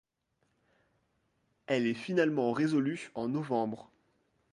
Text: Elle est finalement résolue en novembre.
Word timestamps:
Elle 1.67 1.85
est 1.85 1.93
finalement 1.93 2.53
résolue 2.53 3.11
en 3.13 3.27
novembre. 3.27 3.91